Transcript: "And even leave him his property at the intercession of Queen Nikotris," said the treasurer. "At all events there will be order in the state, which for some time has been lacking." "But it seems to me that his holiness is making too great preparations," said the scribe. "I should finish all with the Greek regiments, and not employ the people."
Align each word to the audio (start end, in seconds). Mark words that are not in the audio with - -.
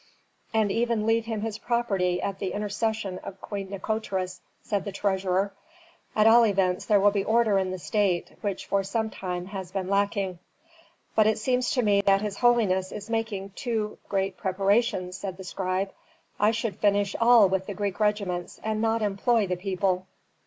"And 0.51 0.71
even 0.71 1.05
leave 1.05 1.25
him 1.25 1.41
his 1.41 1.59
property 1.59 2.19
at 2.23 2.39
the 2.39 2.53
intercession 2.53 3.19
of 3.19 3.39
Queen 3.39 3.69
Nikotris," 3.69 4.41
said 4.63 4.83
the 4.83 4.91
treasurer. 4.91 5.53
"At 6.15 6.25
all 6.25 6.43
events 6.43 6.85
there 6.85 6.99
will 6.99 7.11
be 7.11 7.23
order 7.23 7.59
in 7.59 7.69
the 7.69 7.77
state, 7.77 8.35
which 8.41 8.65
for 8.65 8.83
some 8.83 9.11
time 9.11 9.45
has 9.45 9.69
been 9.71 9.87
lacking." 9.89 10.39
"But 11.13 11.27
it 11.27 11.37
seems 11.37 11.69
to 11.73 11.83
me 11.83 12.01
that 12.01 12.21
his 12.21 12.39
holiness 12.39 12.91
is 12.91 13.11
making 13.11 13.51
too 13.51 13.99
great 14.09 14.37
preparations," 14.37 15.17
said 15.17 15.37
the 15.37 15.43
scribe. 15.43 15.91
"I 16.39 16.49
should 16.49 16.77
finish 16.79 17.15
all 17.21 17.47
with 17.47 17.67
the 17.67 17.75
Greek 17.75 17.99
regiments, 17.99 18.59
and 18.63 18.81
not 18.81 19.03
employ 19.03 19.45
the 19.45 19.55
people." 19.55 20.07